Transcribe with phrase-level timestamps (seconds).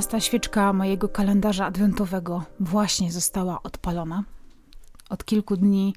[0.00, 4.24] Dwunasta świeczka mojego kalendarza adwentowego właśnie została odpalona.
[5.10, 5.94] Od kilku dni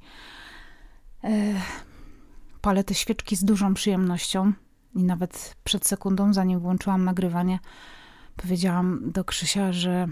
[1.24, 1.54] e,
[2.62, 4.54] palę te świeczki z dużą przyjemnością
[4.96, 7.60] i nawet przed sekundą, zanim włączyłam nagrywanie,
[8.36, 10.08] powiedziałam do Krzysia, że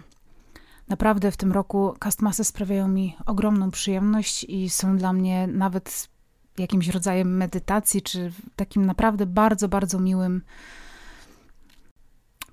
[0.88, 6.10] naprawdę w tym roku kastmasy sprawiają mi ogromną przyjemność i są dla mnie nawet
[6.58, 10.42] jakimś rodzajem medytacji, czy takim naprawdę bardzo, bardzo miłym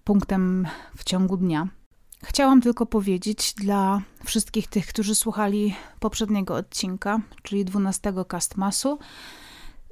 [0.08, 1.68] punktem w ciągu dnia.
[2.24, 8.98] Chciałam tylko powiedzieć dla wszystkich tych, którzy słuchali poprzedniego odcinka, czyli 12 Castmasu,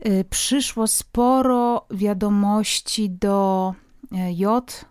[0.04, 3.74] yy, przyszło sporo wiadomości do
[4.12, 4.84] y, J,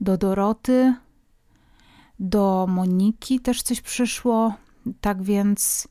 [0.00, 0.94] do Doroty,
[2.18, 4.54] do Moniki też coś przyszło.
[5.00, 5.88] Tak więc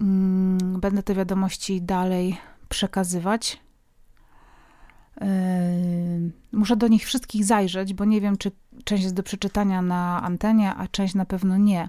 [0.00, 2.36] mm, będę te wiadomości dalej
[2.68, 3.60] przekazywać.
[5.20, 5.26] Yy,
[6.52, 8.50] muszę do nich wszystkich zajrzeć, bo nie wiem, czy
[8.84, 11.88] część jest do przeczytania na antenie, a część na pewno nie.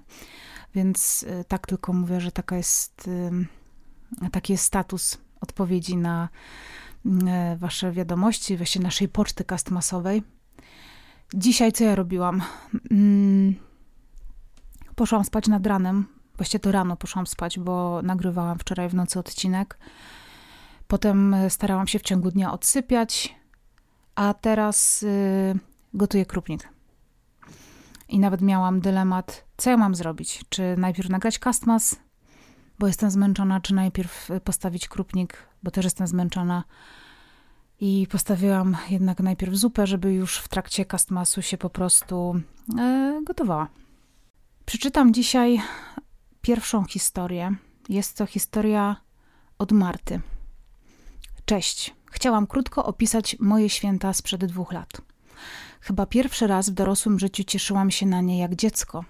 [0.75, 3.09] Więc yy, tak tylko mówię, że taka jest,
[4.21, 6.29] yy, taki jest status odpowiedzi na
[7.57, 10.23] wasze wiadomości, właśnie naszej poczty kastmasowej.
[11.33, 12.41] Dzisiaj co ja robiłam?
[12.91, 13.55] Mm,
[14.95, 16.05] poszłam spać nad ranem.
[16.37, 19.77] Właściwie to rano poszłam spać, bo nagrywałam wczoraj w nocy odcinek.
[20.89, 23.35] Potem e, starałam się w ciągu dnia odsypiać,
[24.15, 25.59] a teraz y,
[25.93, 26.69] gotuję krupnik.
[28.07, 30.45] I nawet miałam dylemat, co ja mam zrobić?
[30.49, 31.95] Czy najpierw nagrać castmas,
[32.79, 36.63] bo jestem zmęczona, czy najpierw y, postawić krupnik, bo też jestem zmęczona.
[37.79, 42.41] I postawiłam jednak najpierw zupę, żeby już w trakcie castmasu się po prostu
[42.79, 43.67] e, gotowała.
[44.65, 45.61] Przeczytam dzisiaj
[46.41, 47.55] pierwszą historię.
[47.89, 48.95] Jest to historia
[49.57, 50.21] od Marty.
[51.49, 51.95] Cześć.
[52.11, 55.01] Chciałam krótko opisać moje święta sprzed dwóch lat.
[55.81, 59.05] Chyba pierwszy raz w dorosłym życiu cieszyłam się na nie jak dziecko.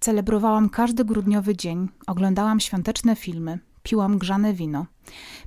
[0.00, 4.86] Celebrowałam każdy grudniowy dzień, oglądałam świąteczne filmy, piłam grzane wino.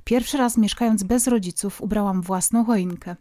[0.04, 3.16] Pierwszy raz mieszkając bez rodziców ubrałam własną choinkę.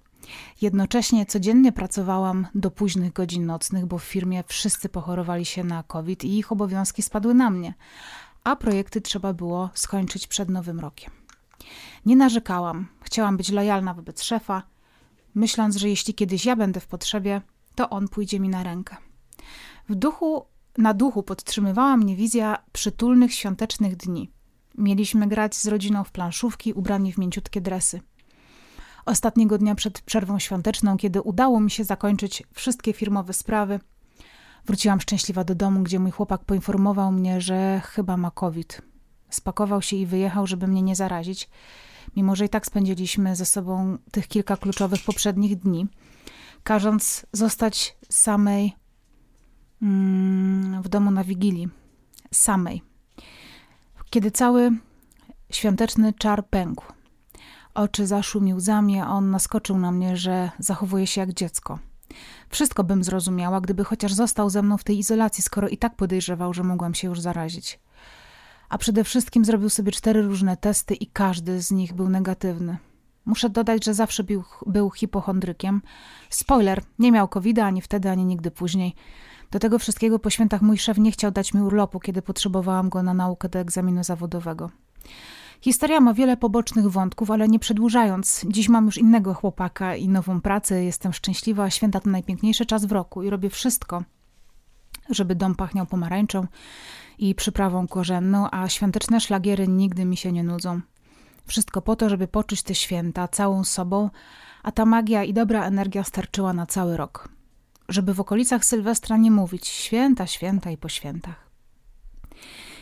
[0.61, 6.23] Jednocześnie codziennie pracowałam do późnych godzin nocnych, bo w firmie wszyscy pochorowali się na COVID
[6.23, 7.73] i ich obowiązki spadły na mnie,
[8.43, 11.26] a projekty trzeba było skończyć przed Nowym Rokiem.
[12.05, 14.63] Nie narzekałam, chciałam być lojalna wobec szefa,
[15.35, 17.41] myśląc, że jeśli kiedyś ja będę w potrzebie,
[17.75, 18.95] to on pójdzie mi na rękę.
[19.89, 20.45] W duchu,
[20.77, 24.31] na duchu podtrzymywała mnie wizja przytulnych świątecznych dni.
[24.77, 28.01] Mieliśmy grać z rodziną w planszówki, ubrani w mięciutkie dresy.
[29.05, 33.79] Ostatniego dnia przed przerwą świąteczną, kiedy udało mi się zakończyć wszystkie firmowe sprawy,
[34.65, 38.81] wróciłam szczęśliwa do domu, gdzie mój chłopak poinformował mnie, że chyba ma COVID.
[39.29, 41.49] Spakował się i wyjechał, żeby mnie nie zarazić,
[42.15, 45.87] mimo że i tak spędziliśmy ze sobą tych kilka kluczowych poprzednich dni,
[46.63, 48.75] każąc zostać samej
[49.81, 51.69] mm, w domu na wigilii.
[52.31, 52.81] Samej.
[54.09, 54.71] Kiedy cały
[55.51, 56.85] świąteczny czar pękł,
[57.73, 61.79] oczy zaszły mi łzami, a on naskoczył na mnie, że zachowuje się jak dziecko.
[62.49, 66.53] Wszystko bym zrozumiała, gdyby chociaż został ze mną w tej izolacji, skoro i tak podejrzewał,
[66.53, 67.79] że mogłam się już zarazić
[68.69, 72.77] a przede wszystkim zrobił sobie cztery różne testy i każdy z nich był negatywny.
[73.25, 75.81] Muszę dodać, że zawsze był, był hipochondrykiem.
[76.29, 78.95] Spoiler, nie miał covid ani wtedy, ani nigdy później.
[79.51, 83.03] Do tego wszystkiego po świętach mój szef nie chciał dać mi urlopu, kiedy potrzebowałam go
[83.03, 84.71] na naukę do egzaminu zawodowego.
[85.61, 90.41] Historia ma wiele pobocznych wątków, ale nie przedłużając, dziś mam już innego chłopaka i nową
[90.41, 94.03] pracę, jestem szczęśliwa, święta to najpiękniejszy czas w roku i robię wszystko,
[95.09, 96.47] żeby dom pachniał pomarańczą
[97.17, 100.81] i przyprawą korzenną, a świąteczne szlagiery nigdy mi się nie nudzą.
[101.45, 104.09] Wszystko po to, żeby poczuć te święta całą sobą,
[104.63, 107.29] a ta magia i dobra energia starczyła na cały rok.
[107.89, 111.49] Żeby w okolicach Sylwestra nie mówić święta, święta i po świętach.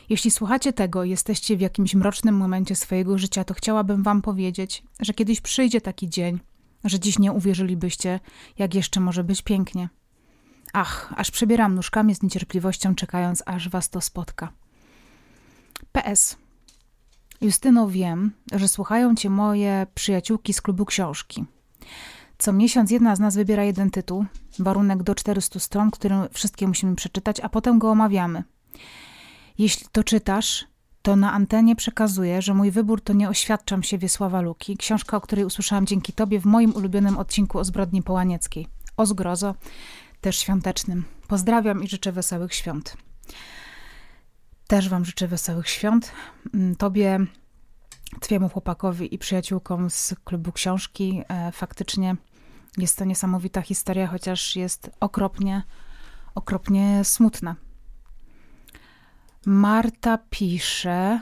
[0.10, 5.14] Jeśli słuchacie tego jesteście w jakimś mrocznym momencie swojego życia, to chciałabym wam powiedzieć, że
[5.14, 6.40] kiedyś przyjdzie taki dzień,
[6.84, 8.20] że dziś nie uwierzylibyście,
[8.58, 9.90] jak jeszcze może być pięknie.
[10.78, 14.52] Ach, aż przebieram nóżkami z niecierpliwością, czekając, aż was to spotka.
[15.92, 16.38] PS.
[17.42, 21.46] Justyno, wiem, że słuchają cię moje przyjaciółki z klubu książki.
[22.38, 24.26] Co miesiąc jedna z nas wybiera jeden tytuł,
[24.60, 28.44] warunek do 400 stron, który wszystkie musimy przeczytać, a potem go omawiamy.
[29.58, 30.66] Jeśli to czytasz,
[31.02, 35.22] to na antenie przekazuję, że mój wybór to nie oświadczam się Wiesława Luki, książka, o
[35.22, 38.68] której usłyszałam dzięki tobie w moim ulubionym odcinku o zbrodni połanieckiej.
[38.98, 39.56] O zgrozo,
[40.22, 41.06] też świątecznym.
[41.28, 42.98] Pozdrawiam i życzę wesołych świąt.
[44.68, 46.12] Też Wam życzę wesołych świąt.
[46.54, 47.20] Mm, tobie,
[48.20, 52.16] Twojemu chłopakowi i przyjaciółkom z klubu książki e, faktycznie
[52.78, 55.64] Jest to niesamowita historia, chociaż jest okropnie,
[56.36, 57.56] okropnie smutna.
[59.46, 61.22] Marta pisze.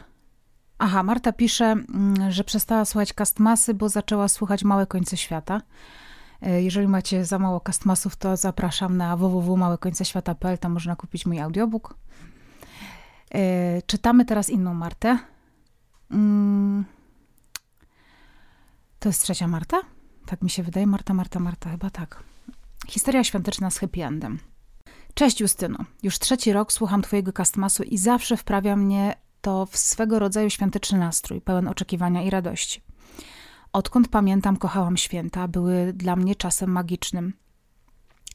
[0.80, 5.62] Aha, Marta pisze, mm, że przestała słuchać Kastmasy, bo zaczęła słuchać Małe Końce Świata.
[6.44, 11.98] E, jeżeli macie za mało Kastmasów, to zapraszam na www.małykońceświata.pl, tam można kupić mój audiobook.
[13.36, 15.20] E, czytamy teraz inną Martę.
[16.12, 16.86] Mm.
[19.00, 19.82] To jest trzecia Marta?
[20.26, 20.88] Tak mi się wydaje.
[20.88, 22.24] Marta, Marta, Marta, chyba tak.
[22.88, 24.40] Historia świąteczna z happy endem.
[25.14, 25.78] Cześć Justyno.
[26.04, 31.00] Już trzeci rok słucham twojego castmasu i zawsze wprawia mnie to w swego rodzaju świąteczny
[31.00, 32.82] nastrój, pełen oczekiwania i radości.
[33.74, 37.34] Odkąd pamiętam, kochałam święta, były dla mnie czasem magicznym.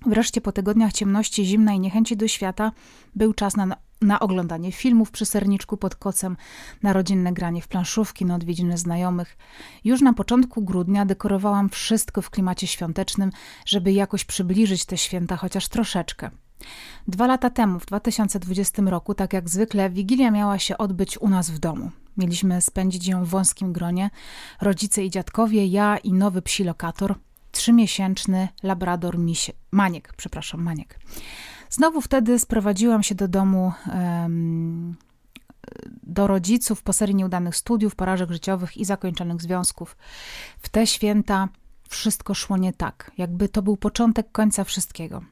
[0.06, 2.72] Wreszcie po tygodniach ciemności, zimna i niechęci do świata
[3.14, 6.36] był czas na, na oglądanie filmów przy serniczku pod kocem,
[6.82, 9.36] na rodzinne granie w planszówki, na odwiedziny znajomych.
[9.84, 13.30] Już na początku grudnia dekorowałam wszystko w klimacie świątecznym,
[13.66, 16.30] żeby jakoś przybliżyć te święta chociaż troszeczkę.
[17.08, 21.50] Dwa lata temu, w 2020 roku, tak jak zwykle, Wigilia miała się odbyć u nas
[21.50, 21.90] w domu.
[22.16, 24.10] Mieliśmy spędzić ją w wąskim gronie.
[24.60, 27.14] Rodzice i dziadkowie, ja i nowy psi lokator,
[27.52, 30.98] trzymiesięczny labrador misie, Maniek, przepraszam, Maniek.
[31.70, 34.96] Znowu wtedy sprowadziłam się do domu um,
[36.02, 39.96] do rodziców po serii nieudanych studiów, porażek życiowych i zakończonych związków.
[40.58, 41.48] W te święta
[41.88, 45.22] wszystko szło nie tak, jakby to był początek końca wszystkiego.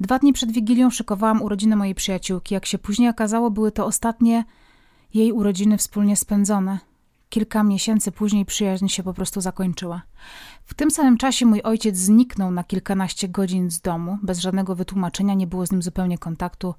[0.00, 2.54] Dwa dni przed Wigilią szykowałam urodziny mojej przyjaciółki.
[2.54, 4.44] Jak się później okazało, były to ostatnie
[5.14, 6.78] jej urodziny wspólnie spędzone.
[7.28, 10.02] Kilka miesięcy później przyjaźń się po prostu zakończyła.
[10.64, 15.34] W tym samym czasie mój ojciec zniknął na kilkanaście godzin z domu, bez żadnego wytłumaczenia,
[15.34, 16.74] nie było z nim zupełnie kontaktu.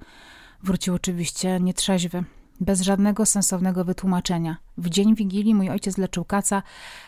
[0.63, 2.23] Wrócił oczywiście nietrzeźwy,
[2.59, 4.57] bez żadnego sensownego wytłumaczenia.
[4.77, 6.63] W dzień Wigilii mój ojciec leczył kaca,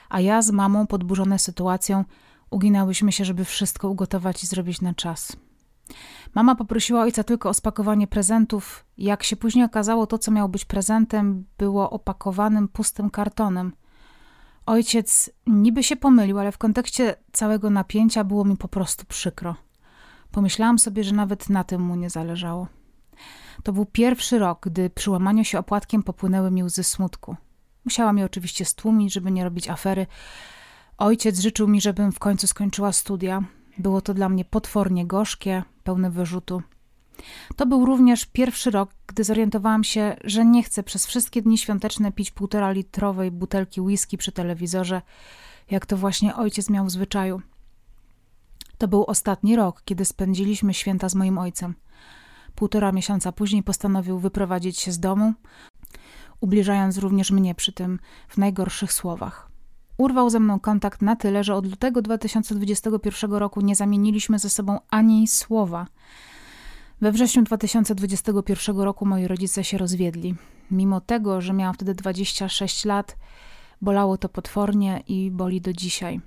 [0.09, 2.06] a ja z mamą, podburzone sytuacją,
[2.50, 5.38] uginałyśmy się, żeby wszystko ugotować i zrobić na czas.
[6.36, 8.86] Mama poprosiła ojca tylko o spakowanie prezentów.
[8.98, 13.74] Jak się później okazało, to, co miało być prezentem, było opakowanym pustym kartonem.
[14.66, 19.56] Ojciec niby się pomylił, ale w kontekście całego napięcia było mi po prostu przykro.
[20.31, 22.68] Pomyślałam sobie, że nawet na tym mu nie zależało.
[23.63, 27.36] To był pierwszy rok, gdy przy łamaniu się opłatkiem popłynęły mi łzy smutku.
[27.86, 30.07] Musiałam je oczywiście stłumić, żeby nie robić afery.
[30.98, 33.44] Ojciec życzył mi, żebym w końcu skończyła studia.
[33.77, 36.61] Było to dla mnie potwornie gorzkie, pełne wyrzutu.
[37.55, 42.11] To był również pierwszy rok, gdy zorientowałam się, że nie chcę przez wszystkie dni świąteczne
[42.11, 45.01] pić półtora litrowej butelki whisky przy telewizorze,
[45.71, 47.41] jak to właśnie ojciec miał w zwyczaju.
[48.77, 51.75] To był ostatni rok, kiedy spędziliśmy święta z moim ojcem.
[52.55, 55.33] Półtora miesiąca później postanowił wyprowadzić się z domu,
[56.39, 59.52] ubliżając również mnie przy tym w najgorszych słowach.
[59.98, 64.80] Urwał ze mną kontakt na tyle, że od lutego 2021 roku nie zamieniliśmy ze sobą
[64.90, 65.88] ani słowa.
[67.01, 70.35] We wrześniu 2021 roku moi rodzice się rozwiedli.
[70.71, 73.18] Mimo tego, że miałam wtedy 26 lat,
[73.81, 76.21] bolało to potwornie i boli do dzisiaj.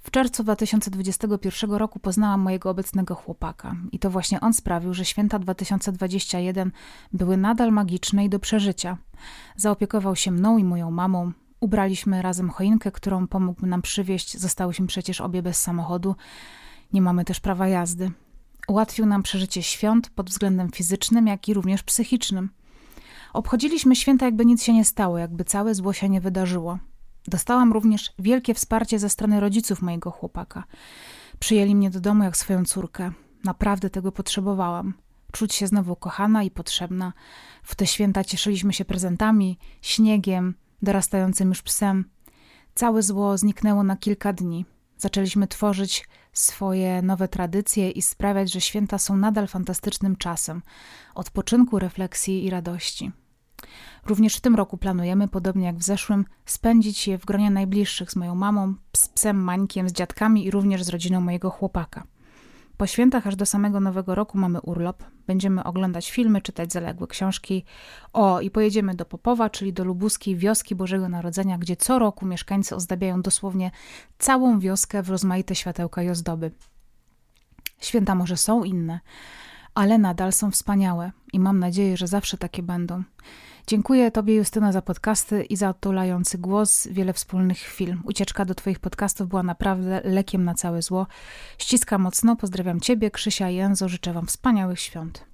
[0.00, 5.38] W czerwcu 2021 roku poznałam mojego obecnego chłopaka i to właśnie on sprawił, że święta
[5.38, 6.72] 2021
[7.12, 8.98] były nadal magiczne i do przeżycia.
[9.56, 14.36] Zaopiekował się mną i moją mamą, Ubraliśmy razem choinkę, którą pomógł nam przywieźć.
[14.36, 16.16] Zostałyśmy przecież obie bez samochodu.
[16.92, 18.10] Nie mamy też prawa jazdy.
[18.68, 22.50] Ułatwił nam przeżycie świąt pod względem fizycznym, jak i również psychicznym.
[23.32, 26.78] Obchodziliśmy święta, jakby nic się nie stało, jakby całe zło się nie wydarzyło.
[27.26, 30.64] Dostałam również wielkie wsparcie ze strony rodziców mojego chłopaka.
[31.38, 33.12] Przyjęli mnie do domu jak swoją córkę.
[33.44, 34.94] Naprawdę tego potrzebowałam.
[35.32, 37.12] Czuć się znowu kochana i potrzebna.
[37.62, 42.04] W te święta cieszyliśmy się prezentami, śniegiem, dorastającym już psem.
[42.74, 44.64] Całe zło zniknęło na kilka dni.
[44.98, 50.62] Zaczęliśmy tworzyć swoje nowe tradycje i sprawiać, że święta są nadal fantastycznym czasem
[51.14, 53.12] odpoczynku, refleksji i radości.
[54.06, 58.16] Również w tym roku planujemy, podobnie jak w zeszłym, spędzić je w gronie najbliższych z
[58.16, 62.06] moją mamą, z psem Mańkiem, z dziadkami i również z rodziną mojego chłopaka.
[62.78, 65.04] Po świętach aż do samego Nowego Roku mamy urlop.
[65.26, 67.64] Będziemy oglądać filmy, czytać zaległe książki.
[68.12, 72.76] O, i pojedziemy do Popowa, czyli do lubuskiej wioski Bożego Narodzenia, gdzie co roku mieszkańcy
[72.76, 73.70] ozdabiają dosłownie
[74.18, 76.50] całą wioskę w rozmaite światełka i ozdoby.
[77.80, 79.00] Święta może są inne,
[79.74, 83.02] ale nadal są wspaniałe i mam nadzieję, że zawsze takie będą.
[83.68, 87.96] Dziękuję Tobie, Justyna, za podcasty i za otulający głos, wiele wspólnych chwil.
[88.04, 91.06] Ucieczka do Twoich podcastów była naprawdę lekiem na całe zło.
[91.58, 95.24] Ściskam mocno, pozdrawiam Ciebie, Krzysia i Enzo, życzę Wam wspaniałych świąt.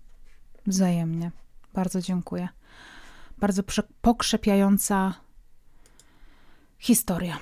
[0.66, 1.30] Wzajemnie.
[1.74, 2.48] Bardzo dziękuję.
[3.38, 3.62] Bardzo
[4.00, 5.14] pokrzepiająca
[6.78, 7.38] historia.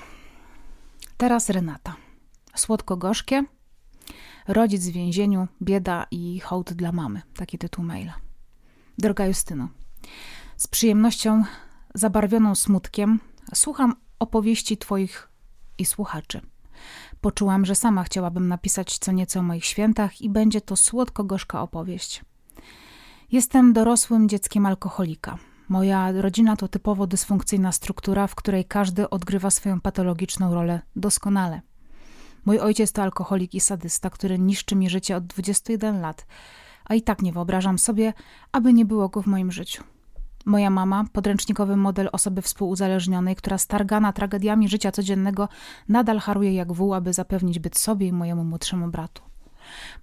[1.17, 1.97] Teraz Renata.
[2.55, 3.45] Słodko-gorzkie,
[4.49, 7.23] rodzic w więzieniu, bieda i hołd dla mamy.
[7.37, 8.15] Taki tytuł maila.
[8.99, 9.69] Droga Justyno,
[10.63, 11.45] z przyjemnością
[11.95, 13.21] zabarwioną smutkiem
[13.55, 15.29] słucham opowieści Twoich
[15.79, 16.41] i słuchaczy.
[17.21, 22.25] Poczułam, że sama chciałabym napisać co nieco o moich świętach i będzie to słodko-gorzka opowieść.
[23.33, 25.39] Jestem dorosłym dzieckiem alkoholika.
[25.69, 31.61] Moja rodzina to typowo dysfunkcyjna struktura, w której każdy odgrywa swoją patologiczną rolę doskonale.
[32.45, 36.27] Mój ojciec to alkoholik i sadysta, który niszczy mi życie od 21 lat,
[36.85, 38.13] a i tak nie wyobrażam sobie,
[38.53, 39.85] aby nie było go w moim życiu.
[40.45, 45.49] Moja mama, podręcznikowy model osoby współuzależnionej, która stargana tragediami życia codziennego,
[45.89, 49.23] nadal haruje jak wół, aby zapewnić byt sobie i mojemu młodszemu bratu.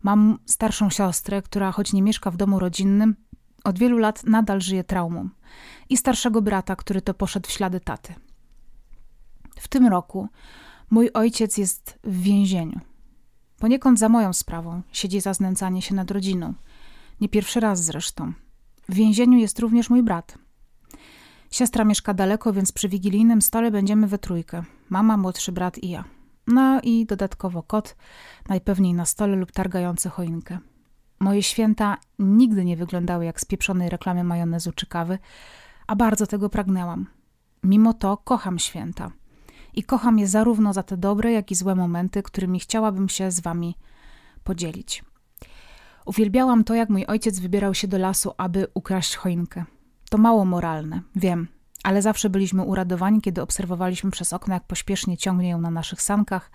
[0.03, 3.15] Mam starszą siostrę, która choć nie mieszka w domu rodzinnym,
[3.63, 5.29] od wielu lat nadal żyje traumą.
[5.89, 8.13] I starszego brata, który to poszedł w ślady taty.
[9.59, 10.27] W tym roku
[10.89, 12.79] mój ojciec jest w więzieniu.
[13.59, 16.53] Poniekąd za moją sprawą siedzi za znęcanie się nad rodziną.
[17.21, 18.33] Nie pierwszy raz zresztą.
[18.89, 20.37] W więzieniu jest również mój brat.
[21.51, 24.63] Siostra mieszka daleko, więc przy wigilijnym stole będziemy we trójkę.
[24.89, 26.03] Mama, młodszy brat i ja.
[26.47, 27.95] No i dodatkowo kot,
[28.47, 30.59] najpewniej na stole lub targający choinkę.
[31.19, 35.17] Moje święta nigdy nie wyglądały jak z pieprzonej reklamy majonezu czy kawy,
[35.87, 37.05] a bardzo tego pragnęłam.
[37.63, 39.11] Mimo to kocham święta.
[39.73, 43.39] I kocham je zarówno za te dobre, jak i złe momenty, którymi chciałabym się z
[43.39, 43.75] wami
[44.43, 45.03] podzielić.
[46.09, 49.65] Uwielbiałam to, jak mój ojciec wybierał się do lasu, aby ukraść choinkę.
[50.09, 51.47] To mało moralne, wiem,
[51.83, 56.51] ale zawsze byliśmy uradowani, kiedy obserwowaliśmy przez okno, jak pośpiesznie ciągnie ją na naszych sankach,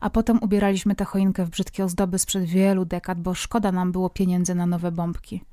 [0.00, 4.10] a potem ubieraliśmy tę choinkę w brzydkie ozdoby sprzed wielu dekad, bo szkoda nam było
[4.10, 5.44] pieniędzy na nowe bombki.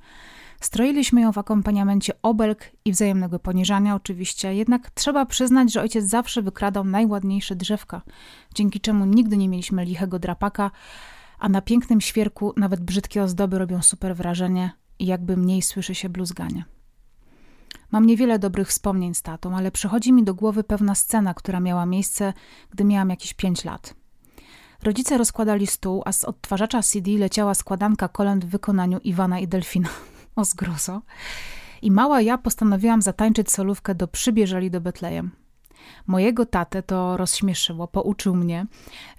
[0.59, 6.41] Stroiliśmy ją w akompaniamencie obelg i wzajemnego poniżania oczywiście, jednak trzeba przyznać, że ojciec zawsze
[6.41, 8.01] wykradał najładniejsze drzewka,
[8.55, 10.71] dzięki czemu nigdy nie mieliśmy lichego drapaka,
[11.43, 16.09] a na pięknym świerku nawet brzydkie ozdoby robią super wrażenie i jakby mniej słyszy się
[16.09, 16.65] bluzganie.
[17.91, 21.85] Mam niewiele dobrych wspomnień z tatą, ale przychodzi mi do głowy pewna scena, która miała
[21.85, 22.33] miejsce,
[22.69, 23.95] gdy miałam jakieś pięć lat.
[24.83, 29.89] Rodzice rozkładali stół, a z odtwarzacza CD leciała składanka kolęd w wykonaniu Iwana i Delfina.
[30.35, 31.01] O zgrozo.
[31.81, 35.31] I mała ja postanowiłam zatańczyć solówkę do Przybierzeli do Betlejem.
[36.07, 38.65] Mojego tatę to rozśmieszyło, pouczył mnie,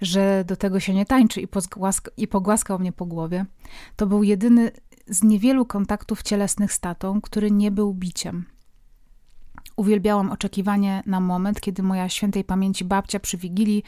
[0.01, 1.47] że do tego się nie tańczy i,
[2.17, 3.45] i pogłaskał mnie po głowie.
[3.95, 4.71] To był jedyny
[5.07, 8.45] z niewielu kontaktów cielesnych z tatą, który nie był biciem.
[9.75, 13.83] Uwielbiałam oczekiwanie na moment, kiedy moja świętej pamięci babcia przy Wigilii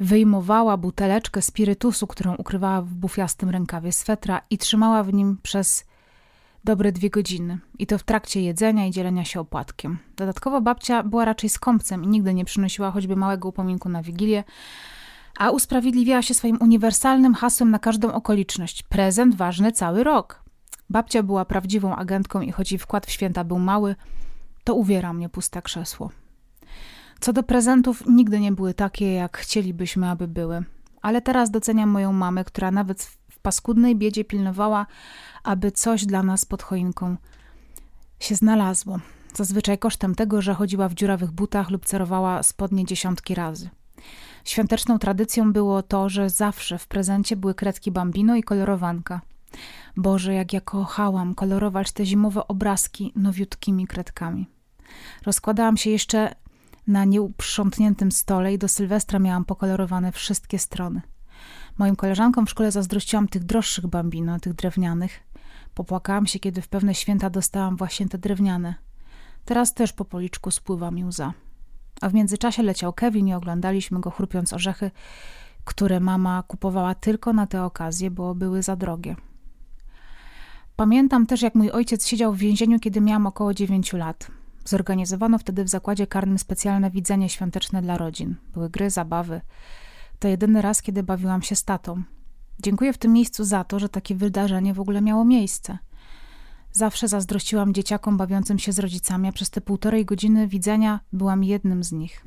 [0.00, 5.84] wyjmowała buteleczkę spirytusu, którą ukrywała w bufiastym rękawie swetra i trzymała w nim przez
[6.64, 7.58] dobre dwie godziny.
[7.78, 9.98] I to w trakcie jedzenia i dzielenia się opłatkiem.
[10.16, 14.44] Dodatkowo babcia była raczej skąpcem i nigdy nie przynosiła choćby małego upominku na Wigilię,
[15.38, 18.82] a usprawiedliwiała się swoim uniwersalnym hasłem na każdą okoliczność.
[18.82, 20.42] Prezent ważny cały rok.
[20.90, 23.96] Babcia była prawdziwą agentką i choć jej wkład w święta był mały,
[24.64, 26.10] to uwiera mnie puste krzesło.
[27.20, 30.64] Co do prezentów, nigdy nie były takie, jak chcielibyśmy, aby były.
[31.02, 34.86] Ale teraz doceniam moją mamę, która nawet w paskudnej biedzie pilnowała,
[35.44, 37.16] aby coś dla nas pod choinką
[38.20, 39.00] się znalazło.
[39.34, 43.70] Zazwyczaj kosztem tego, że chodziła w dziurawych butach lub cerowała spodnie dziesiątki razy.
[44.44, 49.20] Świąteczną tradycją było to, że zawsze w prezencie były kredki bambino i kolorowanka.
[49.96, 54.46] Boże, jak ja kochałam kolorować te zimowe obrazki nowiutkimi kredkami.
[55.26, 56.34] Rozkładałam się jeszcze
[56.86, 61.00] na nieuprzątniętym stole i do Sylwestra miałam pokolorowane wszystkie strony.
[61.78, 65.20] Moim koleżankom w szkole zazdrościłam tych droższych bambino, tych drewnianych.
[65.74, 68.74] Popłakałam się, kiedy w pewne święta dostałam właśnie te drewniane.
[69.44, 71.32] Teraz też po policzku spływa mi łza.
[72.00, 74.90] A w międzyczasie leciał Kevin i oglądaliśmy go chrupiąc orzechy,
[75.64, 79.16] które mama kupowała tylko na te okazje, bo były za drogie.
[80.76, 84.30] Pamiętam też, jak mój ojciec siedział w więzieniu, kiedy miałam około dziewięciu lat.
[84.64, 88.36] Zorganizowano wtedy w zakładzie karnym specjalne widzenie świąteczne dla rodzin.
[88.54, 89.40] Były gry, zabawy.
[90.22, 92.02] To jedyny raz, kiedy bawiłam się z tatą.
[92.62, 95.78] Dziękuję w tym miejscu za to, że takie wydarzenie w ogóle miało miejsce.
[96.72, 101.84] Zawsze zazdrościłam dzieciakom bawiącym się z rodzicami, a przez te półtorej godziny widzenia byłam jednym
[101.84, 102.26] z nich.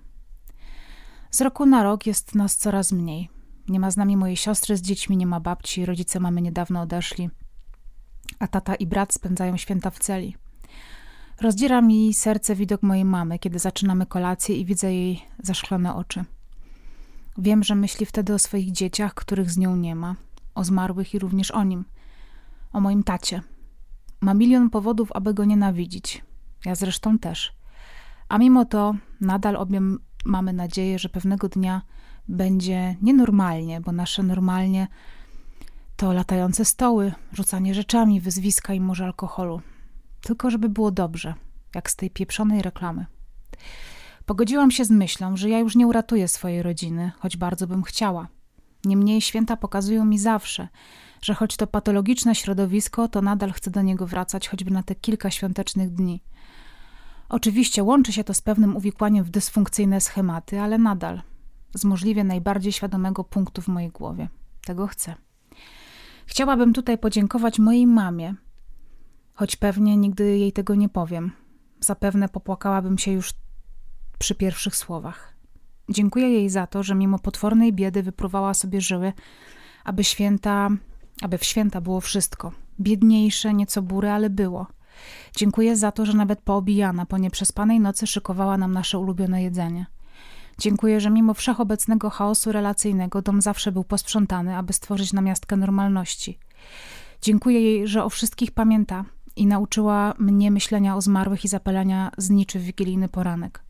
[1.32, 3.30] Z roku na rok jest nas coraz mniej.
[3.70, 7.30] Nie ma z nami mojej siostry z dziećmi, nie ma babci, rodzice mamy niedawno odeszli,
[8.40, 10.36] a tata i brat spędzają święta w celi.
[11.42, 16.26] Rozdziera mi serce widok mojej mamy, kiedy zaczynamy kolację i widzę jej zaszklone oczy.
[17.38, 20.16] Wiem, że myśli wtedy o swoich dzieciach, których z nią nie ma,
[20.56, 21.86] o zmarłych i również o nim,
[22.74, 23.42] o moim tacie.
[24.22, 26.24] Ma milion powodów, aby go nienawidzić.
[26.66, 27.54] Ja zresztą też.
[28.30, 29.82] A mimo to nadal obie
[30.26, 31.82] mamy nadzieję, że pewnego dnia
[32.28, 34.88] będzie nienormalnie, bo nasze normalnie
[35.96, 39.62] to latające stoły, rzucanie rzeczami, wyzwiska i może alkoholu.
[40.22, 41.34] Tylko żeby było dobrze,
[41.76, 43.06] jak z tej pieprzonej reklamy.
[44.26, 48.28] Pogodziłam się z myślą, że ja już nie uratuję swojej rodziny, choć bardzo bym chciała.
[48.86, 50.68] Niemniej święta pokazują mi zawsze,
[51.22, 55.32] że choć to patologiczne środowisko, to nadal chcę do niego wracać choćby na te kilka
[55.32, 56.24] świątecznych dni.
[57.30, 61.22] Oczywiście łączy się to z pewnym uwikłaniem w dysfunkcyjne schematy, ale nadal
[61.76, 64.30] z możliwie najbardziej świadomego punktu w mojej głowie.
[64.66, 65.16] Tego chcę.
[66.26, 68.36] Chciałabym tutaj podziękować mojej mamie,
[69.34, 71.32] choć pewnie nigdy jej tego nie powiem.
[71.80, 73.34] Zapewne popłakałabym się już
[74.18, 75.36] przy pierwszych słowach.
[75.90, 79.14] Dziękuję jej za to, że mimo potwornej biedy wypruwała sobie żyły,
[79.84, 80.70] aby święta,
[81.22, 82.52] aby w święta było wszystko.
[82.80, 84.68] Biedniejsze, nieco bury, ale było.
[85.36, 89.86] Dziękuję za to, że nawet poobijana po nieprzespanej nocy szykowała nam nasze ulubione jedzenie.
[90.58, 96.40] Dziękuję, że mimo wszechobecnego chaosu relacyjnego dom zawsze był posprzątany, aby stworzyć namiastkę normalności.
[97.22, 99.06] Dziękuję jej, że o wszystkich pamięta
[99.36, 103.65] i nauczyła mnie myślenia o zmarłych i zapalania zniczy w wigilijny poranek.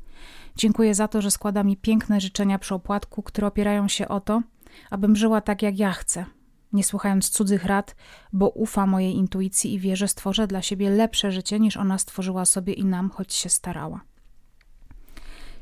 [0.56, 4.42] Dziękuję za to, że składa mi piękne życzenia przy opłatku, które opierają się o to,
[4.90, 6.26] abym żyła tak, jak ja chcę,
[6.74, 7.96] nie słuchając cudzych rad,
[8.34, 12.46] bo ufa mojej intuicji i wie, że stworzę dla siebie lepsze życie, niż ona stworzyła
[12.46, 14.02] sobie i nam, choć się starała.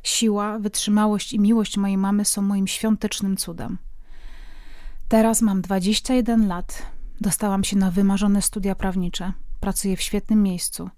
[0.03, 3.77] Siła, wytrzymałość i miłość mojej mamy są moim świątecznym cudem.
[5.07, 6.85] Teraz mam 21 lat.
[7.21, 9.33] Dostałam się na wymarzone studia prawnicze.
[9.63, 10.89] Pracuję w świetnym miejscu.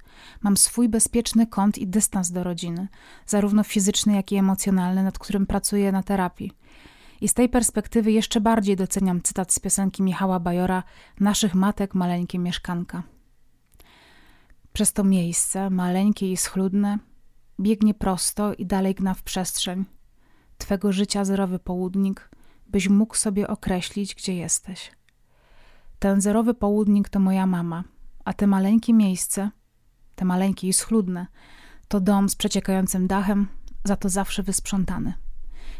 [0.41, 2.88] Mam swój bezpieczny kąt i dystans do rodziny,
[3.25, 6.51] zarówno fizyczny, jak i emocjonalny, nad którym pracuję na terapii.
[7.21, 10.84] I z tej perspektywy jeszcze bardziej doceniam cytat z piosenki Michała Bajora
[11.19, 13.04] Naszych matek maleńkie mieszkanka.
[14.73, 16.99] Przez to miejsce, maleńkie i schludne,
[17.60, 19.86] biegnie prosto i dalej gna w przestrzeń.
[20.58, 22.30] Twego życia zerowy południk,
[22.67, 24.91] byś mógł sobie określić, gdzie jesteś.
[25.99, 27.84] Ten zerowy południk to moja mama,
[28.26, 29.50] a te maleńkie miejsce,
[30.16, 31.28] te maleńkie i schludne,
[31.88, 33.48] to dom z przeciekającym dachem,
[33.84, 35.14] za to zawsze wysprzątany.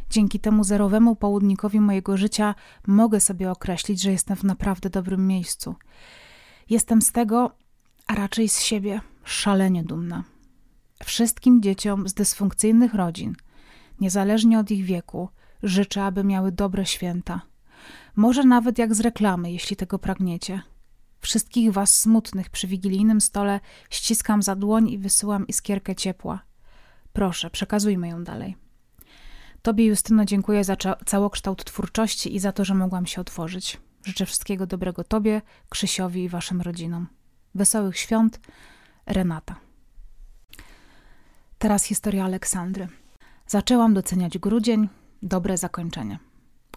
[0.10, 2.56] Dzięki temu zerowemu południkowi mojego życia
[2.88, 5.76] mogę sobie określić, że jestem w naprawdę dobrym miejscu.
[6.70, 7.52] Jestem z tego,
[8.08, 10.24] a raczej z siebie, szalenie dumna.
[11.04, 13.36] Wszystkim dzieciom z dysfunkcyjnych rodzin,
[14.00, 15.30] niezależnie od ich wieku,
[15.64, 17.42] życzę, aby miały dobre święta.
[18.16, 20.62] Może nawet jak z reklamy, jeśli tego pragniecie.
[21.26, 23.60] Wszystkich was smutnych przy wigilijnym stole
[23.90, 26.40] ściskam za dłoń i wysyłam iskierkę ciepła.
[27.14, 28.56] Proszę, przekazujmy ją dalej.
[29.62, 33.80] Tobie, Justyno, dziękuję za całokształt twórczości i za to, że mogłam się otworzyć.
[34.04, 37.08] Życzę wszystkiego dobrego Tobie, Krzysiowi i Waszym rodzinom.
[37.56, 38.40] Wesołych świąt,
[39.06, 39.56] Renata.
[41.58, 42.88] Teraz historia Aleksandry.
[43.48, 44.90] Zaczęłam doceniać grudzień,
[45.24, 46.20] dobre zakończenie.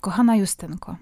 [0.01, 0.97] Kochana Justynko,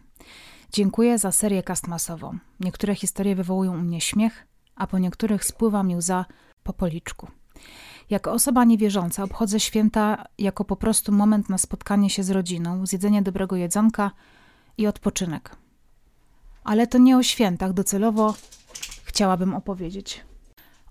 [0.73, 2.39] dziękuję za serię kastmasową.
[2.61, 6.25] Niektóre historie wywołują u mnie śmiech, a po niektórych spływa mi łza
[6.63, 7.29] po policzku.
[8.11, 13.23] Jako osoba niewierząca obchodzę święta jako po prostu moment na spotkanie się z rodziną, zjedzenie
[13.23, 14.11] dobrego jedzonka
[14.79, 15.57] i odpoczynek.
[16.65, 18.35] Ale to nie o świętach docelowo
[19.05, 20.25] chciałabym opowiedzieć.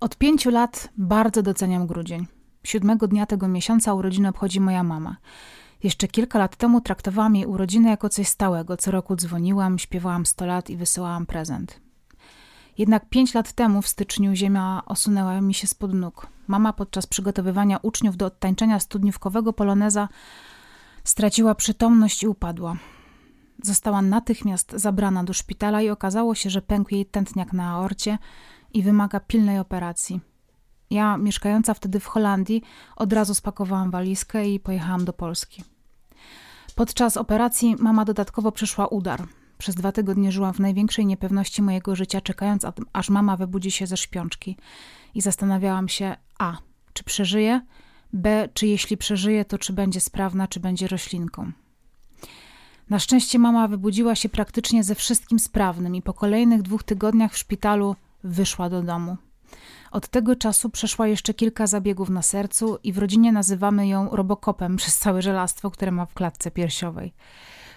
[0.00, 2.26] Od pięciu lat bardzo doceniam grudzień.
[2.64, 5.16] Siódmego dnia tego miesiąca urodziny obchodzi moja mama.
[5.82, 8.76] Jeszcze kilka lat temu traktowałam jej urodziny jako coś stałego.
[8.76, 11.80] Co roku dzwoniłam, śpiewałam sto lat i wysyłałam prezent.
[12.78, 16.26] Jednak pięć lat temu, w styczniu, ziemia osunęła mi się spod nóg.
[16.46, 20.08] Mama podczas przygotowywania uczniów do odtańczenia studniówkowego poloneza
[21.04, 22.76] straciła przytomność i upadła.
[23.62, 28.18] Została natychmiast zabrana do szpitala i okazało się, że pękł jej tętniak na aorcie
[28.74, 30.20] i wymaga pilnej operacji.
[30.90, 32.62] Ja, mieszkająca wtedy w Holandii,
[32.96, 35.64] od razu spakowałam walizkę i pojechałam do Polski.
[36.74, 39.22] Podczas operacji mama dodatkowo przeszła udar.
[39.58, 43.96] Przez dwa tygodnie żyłam w największej niepewności mojego życia, czekając, aż mama wybudzi się ze
[43.96, 44.56] śpiączki.
[45.14, 46.56] I zastanawiałam się, a,
[46.92, 47.60] czy przeżyje?
[48.12, 51.52] B, czy jeśli przeżyje, to czy będzie sprawna, czy będzie roślinką.
[52.90, 57.38] Na szczęście mama wybudziła się praktycznie ze wszystkim sprawnym i po kolejnych dwóch tygodniach w
[57.38, 59.16] szpitalu wyszła do domu.
[59.96, 64.76] Od tego czasu przeszła jeszcze kilka zabiegów na sercu i w rodzinie nazywamy ją robokopem
[64.80, 67.12] przez całe żelastwo, które ma w klatce piersiowej.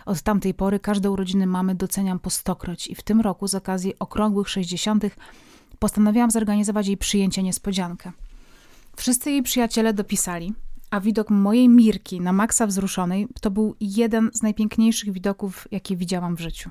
[0.05, 3.93] Od tamtej pory każde urodziny mamy doceniam po stokroć i w tym roku z okazji
[3.99, 5.03] okrągłych 60.
[5.79, 8.11] postanowiłam zorganizować jej przyjęcie niespodziankę.
[8.95, 10.53] Wszyscy jej przyjaciele dopisali,
[10.91, 16.35] a widok mojej Mirki na maksa wzruszonej to był jeden z najpiękniejszych widoków, jakie widziałam
[16.35, 16.69] w życiu.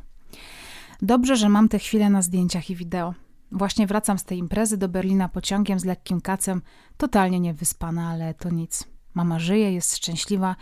[1.03, 3.28] Dobrze, że mam te chwile na zdjęciach i wideo.
[3.53, 6.63] Właśnie wracam z tej imprezy do Berlina pociągiem z lekkim kacem,
[6.97, 8.85] totalnie niewyspana, ale to nic.
[9.15, 10.57] Mama żyje, jest szczęśliwa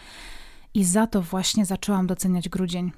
[0.74, 2.92] I za to właśnie zaczęłam doceniać grudzień.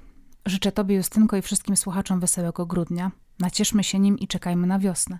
[0.45, 3.11] Życzę Tobie, Justynko, i wszystkim słuchaczom wesołego grudnia.
[3.39, 5.19] Nacieszmy się nim i czekajmy na wiosnę.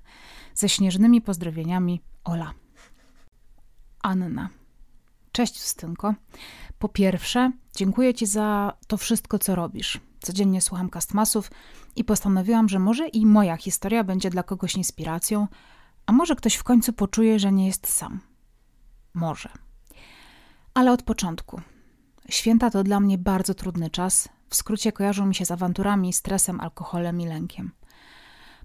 [0.53, 2.53] Ze śnieżnymi pozdrowieniami, Ola.
[4.03, 4.49] Anna.
[5.31, 6.13] Cześć, Justynko.
[6.79, 9.99] Po pierwsze, dziękuję Ci za to wszystko, co robisz.
[10.21, 11.51] Codziennie słucham kastmasów
[11.95, 15.47] i postanowiłam, że może i moja historia będzie dla kogoś inspiracją,
[16.05, 18.19] a może ktoś w końcu poczuje, że nie jest sam.
[19.13, 19.49] Może.
[20.73, 21.61] Ale od początku.
[22.29, 24.29] Święta to dla mnie bardzo trudny czas.
[24.49, 27.71] W skrócie kojarzą mi się z awanturami, stresem, alkoholem i lękiem.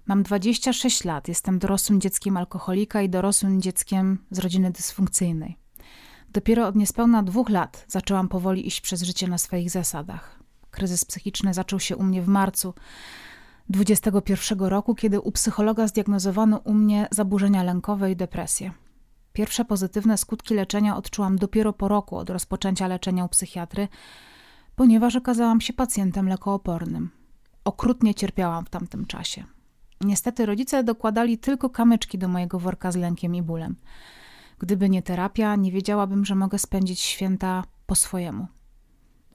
[0.05, 5.57] Mam 26 lat, jestem dorosłym dzieckiem alkoholika i dorosłym dzieckiem z rodziny dysfunkcyjnej.
[6.29, 10.44] Dopiero od niespełna dwóch lat zaczęłam powoli iść przez życie na swoich zasadach.
[10.75, 12.73] Kryzys psychiczny zaczął się u mnie w marcu
[13.69, 18.71] 21 roku, kiedy u psychologa zdiagnozowano u mnie zaburzenia lękowe i depresję.
[19.33, 23.87] Pierwsze pozytywne skutki leczenia odczułam dopiero po roku od rozpoczęcia leczenia u psychiatry,
[24.75, 27.09] ponieważ okazałam się pacjentem lekoopornym.
[27.63, 29.43] Okrutnie cierpiałam w tamtym czasie.
[30.01, 33.75] Niestety rodzice dokładali tylko kamyczki do mojego worka z lękiem i bólem.
[34.59, 38.47] Gdyby nie terapia, nie wiedziałabym, że mogę spędzić święta po swojemu.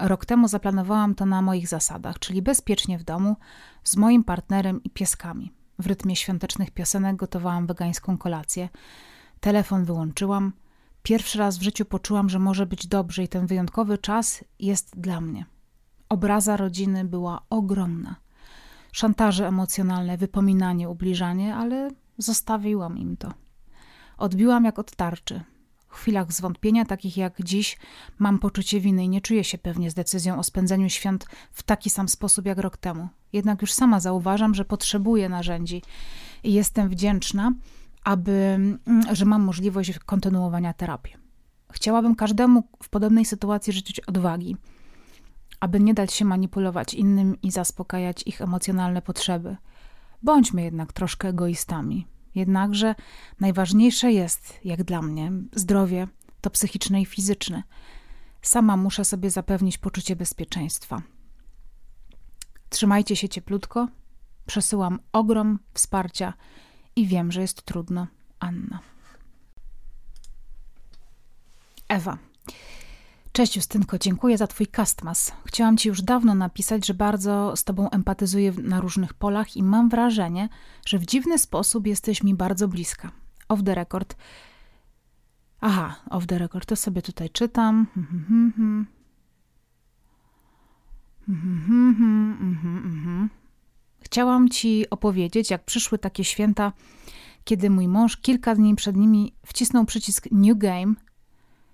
[0.00, 3.36] Rok temu zaplanowałam to na moich zasadach, czyli bezpiecznie w domu,
[3.84, 5.52] z moim partnerem i pieskami.
[5.78, 8.68] W rytmie świątecznych piosenek gotowałam wegańską kolację.
[9.40, 10.52] Telefon wyłączyłam.
[11.02, 15.20] Pierwszy raz w życiu poczułam, że może być dobrze i ten wyjątkowy czas jest dla
[15.20, 15.46] mnie.
[16.08, 18.16] Obraza rodziny była ogromna.
[18.92, 23.32] Szantaże emocjonalne, wypominanie, ubliżanie, ale zostawiłam im to.
[24.18, 25.40] Odbiłam jak od tarczy.
[25.90, 27.78] Chwilach zwątpienia, takich jak dziś,
[28.18, 31.90] mam poczucie winy i nie czuję się pewnie z decyzją o spędzeniu świąt w taki
[31.90, 33.08] sam sposób jak rok temu.
[33.32, 35.82] Jednak już sama zauważam, że potrzebuję narzędzi
[36.44, 37.52] i jestem wdzięczna,
[38.04, 38.80] aby, mm,
[39.12, 41.14] że mam możliwość kontynuowania terapii.
[41.72, 44.56] Chciałabym każdemu w podobnej sytuacji życzyć odwagi,
[45.60, 49.56] aby nie dać się manipulować innym i zaspokajać ich emocjonalne potrzeby.
[50.22, 52.06] Bądźmy jednak troszkę egoistami.
[52.34, 52.94] Jednakże
[53.40, 56.08] najważniejsze jest, jak dla mnie, zdrowie
[56.40, 57.62] to psychiczne i fizyczne.
[58.42, 61.02] Sama muszę sobie zapewnić poczucie bezpieczeństwa.
[62.70, 63.88] Trzymajcie się cieplutko.
[64.46, 66.34] Przesyłam ogrom wsparcia
[66.96, 68.06] i wiem, że jest trudno.
[68.40, 68.80] Anna.
[71.88, 72.18] Ewa.
[73.40, 75.32] Cześć Justynko, dziękuję za Twój kastmas.
[75.44, 79.88] Chciałam Ci już dawno napisać, że bardzo z Tobą empatyzuję na różnych polach i mam
[79.88, 80.48] wrażenie,
[80.86, 83.10] że w dziwny sposób jesteś mi bardzo bliska.
[83.48, 84.16] Off the record.
[85.60, 87.86] Aha, off the record, to sobie tutaj czytam.
[94.00, 96.72] Chciałam Ci opowiedzieć, jak przyszły takie święta,
[97.44, 100.94] kiedy mój mąż kilka dni przed nimi wcisnął przycisk New Game–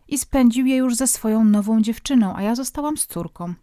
[0.09, 3.55] i spędził je już ze swoją nową dziewczyną, a ja zostałam z córką.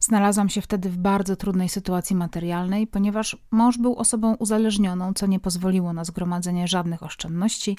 [0.00, 5.40] Znalazłam się wtedy w bardzo trudnej sytuacji materialnej, ponieważ mąż był osobą uzależnioną, co nie
[5.40, 7.78] pozwoliło na zgromadzenie żadnych oszczędności,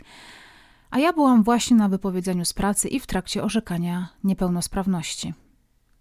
[0.90, 5.34] a ja byłam właśnie na wypowiedzeniu z pracy i w trakcie orzekania niepełnosprawności.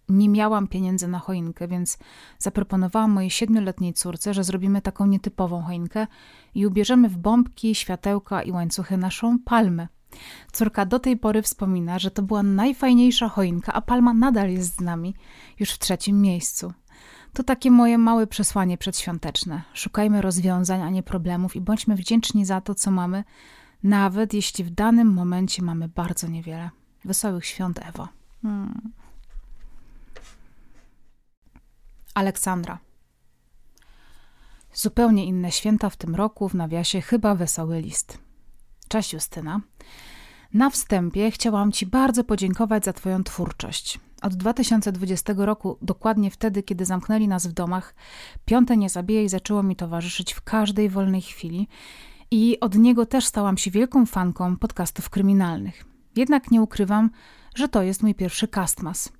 [0.09, 1.97] Nie miałam pieniędzy na choinkę, więc
[2.37, 6.07] zaproponowałam mojej siedmioletniej córce, że zrobimy taką nietypową choinkę
[6.55, 9.87] i ubierzemy w bombki, światełka i łańcuchy naszą palmę.
[10.51, 14.81] Córka do tej pory wspomina, że to była najfajniejsza choinka, a palma nadal jest z
[14.81, 15.15] nami,
[15.59, 16.73] już w trzecim miejscu.
[17.33, 19.61] To takie moje małe przesłanie przedświąteczne.
[19.73, 23.23] Szukajmy rozwiązań, a nie problemów i bądźmy wdzięczni za to, co mamy,
[23.83, 26.69] nawet jeśli w danym momencie mamy bardzo niewiele.
[27.05, 28.07] Wesołych świąt, Ewo.
[28.41, 28.91] Hmm.
[32.13, 32.79] Aleksandra.
[34.73, 38.24] Zupełnie inne święta w tym roku, w nawiasie chyba wesoły list.
[38.87, 39.61] Cześć Justyna.
[40.53, 43.99] Na wstępie chciałam Ci bardzo podziękować za Twoją twórczość.
[44.21, 47.95] Od 2020 roku, dokładnie wtedy, kiedy zamknęli nas w domach,
[48.45, 51.67] Piąte Nie Zabijaj zaczęło mi towarzyszyć w każdej wolnej chwili
[52.31, 55.85] i od niego też stałam się wielką fanką podcastów kryminalnych.
[56.15, 57.09] Jednak nie ukrywam,
[57.55, 59.11] że to jest mój pierwszy castmas.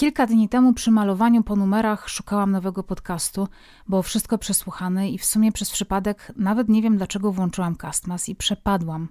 [0.00, 3.48] Kilka dni temu przy malowaniu po numerach szukałam nowego podcastu,
[3.88, 8.34] bo wszystko przesłuchane i w sumie przez przypadek nawet nie wiem dlaczego włączyłam Castmas i
[8.34, 9.08] przepadłam.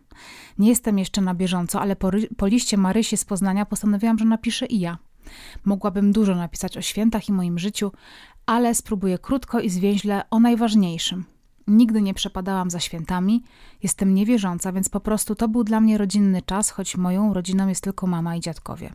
[0.58, 4.65] Nie jestem jeszcze na bieżąco, ale po, po liście Marysi z Poznania postanowiłam, że napiszę
[4.65, 4.97] i ja.
[5.65, 7.91] Mogłabym dużo napisać o świętach i moim życiu,
[8.45, 11.25] ale spróbuję krótko i zwięźle o najważniejszym.
[11.67, 13.43] Nigdy nie przepadałam za świętami,
[13.84, 17.84] jestem niewierząca, więc po prostu to był dla mnie rodzinny czas, choć moją rodziną jest
[17.84, 18.93] tylko mama i dziadkowie.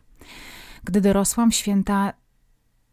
[0.85, 2.13] Gdy dorosłam, święta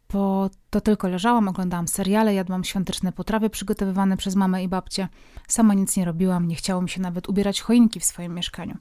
[0.07, 5.07] po to tylko leżałam, oglądałam seriale, jadłam świąteczne potrawy przygotowywane przez mamę i babcię.
[5.47, 8.77] Sama nic nie robiłam, nie chciało mi się nawet ubierać choinki w swoim mieszkaniu.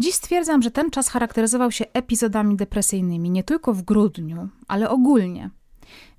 [0.00, 5.50] Dziś stwierdzam, że ten czas charakteryzował się epizodami depresyjnymi, nie tylko w grudniu, ale ogólnie.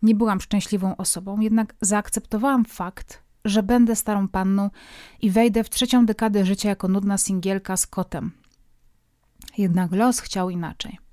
[0.02, 4.70] Nie byłam szczęśliwą osobą, jednak zaakceptowałam fakt, że będę starą panną
[5.22, 8.32] i wejdę w trzecią dekadę życia jako nudna singielka z kotem.
[9.58, 11.07] Jednak los chciał inaczej.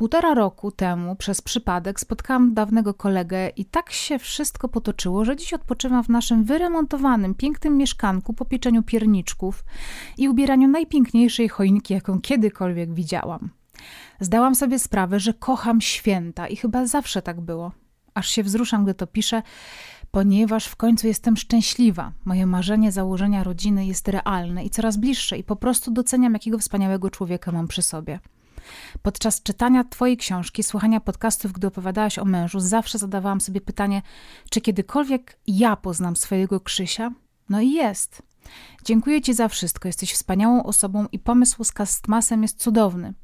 [0.00, 5.52] Półtora roku temu przez przypadek spotkałam dawnego kolegę i tak się wszystko potoczyło, że dziś
[5.52, 9.64] odpoczywam w naszym wyremontowanym, pięknym mieszkanku po pieczeniu pierniczków
[10.18, 13.50] i ubieraniu najpiękniejszej choinki, jaką kiedykolwiek widziałam.
[14.20, 17.72] Zdałam sobie sprawę, że kocham święta i chyba zawsze tak było.
[18.14, 19.42] Aż się wzruszam, gdy to piszę,
[20.10, 22.12] ponieważ w końcu jestem szczęśliwa.
[22.24, 27.10] Moje marzenie założenia rodziny jest realne i coraz bliższe i po prostu doceniam, jakiego wspaniałego
[27.10, 28.18] człowieka mam przy sobie.
[29.02, 34.02] Podczas czytania Twojej książki, słuchania podcastów, gdy opowiadałaś o mężu, zawsze zadawałam sobie pytanie,
[34.50, 37.12] czy kiedykolwiek ja poznam swojego Krzysia?
[37.48, 38.22] No i jest.
[38.84, 39.88] Dziękuję Ci za wszystko.
[39.88, 43.14] Jesteś wspaniałą osobą i pomysł z Castmasem jest cudowny.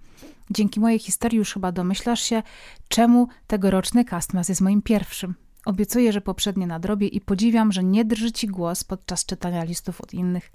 [0.51, 2.43] Dzięki mojej historii już chyba domyślasz się,
[2.89, 5.35] czemu tegoroczny Castmas jest moim pierwszym.
[5.65, 10.15] Obiecuję, że poprzednie nadrobię i podziwiam, że nie drży Ci głos podczas czytania listów od
[10.15, 10.53] innych.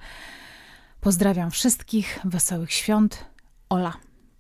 [1.02, 3.26] Pozdrawiam wszystkich, wesołych świąt.
[3.70, 3.94] Ola.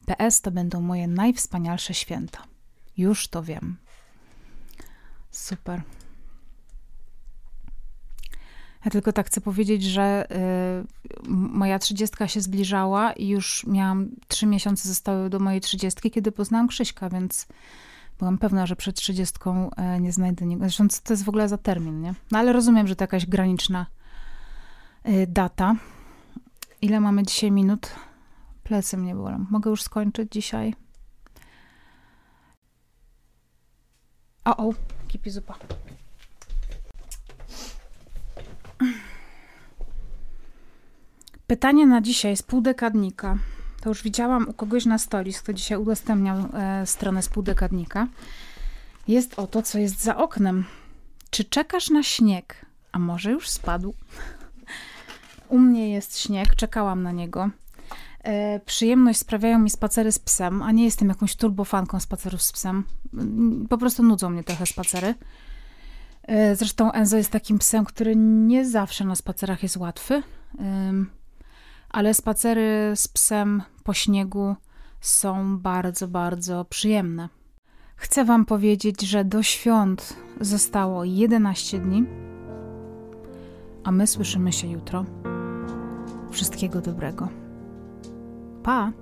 [0.05, 2.43] PS to będą moje najwspanialsze święta.
[2.97, 3.77] Już to wiem.
[5.31, 5.81] Super.
[8.85, 14.45] Ja tylko tak chcę powiedzieć, że y, moja trzydziestka się zbliżała i już miałam trzy
[14.45, 17.47] miesiące zostały do mojej trzydziestki, kiedy poznałam Krzyśka, więc
[18.19, 20.63] byłam pewna, że przed trzydziestką y, nie znajdę niego.
[20.63, 22.13] Zresztą co to jest w ogóle za termin, nie?
[22.31, 23.85] No ale rozumiem, że to jakaś graniczna
[25.07, 25.75] y, data.
[26.81, 27.95] Ile mamy dzisiaj minut?
[28.71, 29.45] Plecy mnie bolą.
[29.49, 30.75] Mogę już skończyć dzisiaj?
[34.45, 34.73] O, o,
[35.07, 35.55] kipi zupa.
[41.47, 43.38] Pytanie na dzisiaj z półdekadnika.
[43.81, 48.07] To już widziałam u kogoś na stories, kto dzisiaj udostępniał e, stronę z półdekadnika.
[49.07, 50.65] Jest o to, co jest za oknem.
[51.29, 52.65] Czy czekasz na śnieg?
[52.91, 53.93] A może już spadł?
[55.49, 57.49] U mnie jest śnieg, czekałam na niego.
[58.23, 62.84] E, przyjemność sprawiają mi spacery z psem, a nie jestem jakąś turbofanką spacerów z psem.
[63.13, 65.15] Mm, po prostu nudzą mnie trochę spacery.
[66.23, 70.23] E, zresztą Enzo jest takim psem, który nie zawsze na spacerach jest łatwy,
[71.89, 74.55] ale spacery z psem po śniegu
[75.01, 77.29] są bardzo, bardzo przyjemne.
[77.95, 82.03] Chcę Wam powiedzieć, że do świąt zostało 11 dni,
[83.84, 85.05] a my słyszymy się jutro.
[86.31, 87.50] Wszystkiego dobrego.
[88.63, 88.93] Pa!